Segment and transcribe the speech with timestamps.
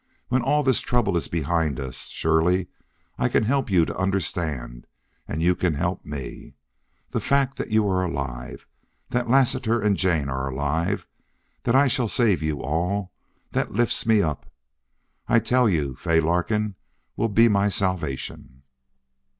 [0.29, 2.69] "When all this trouble is behind us, surely
[3.19, 4.87] I can help you to understand
[5.27, 6.55] and you can help me.
[7.11, 8.65] The fact that you are alive
[9.11, 11.05] that Lassiter and Jane are alive
[11.65, 13.13] that I shall save you all
[13.51, 14.51] that lifts me up.
[15.27, 16.73] I tell you Fay Larkin
[17.15, 18.63] will be my salvation."